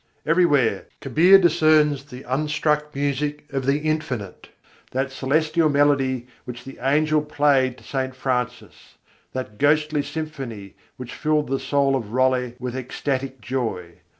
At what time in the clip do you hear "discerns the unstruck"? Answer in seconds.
1.39-2.95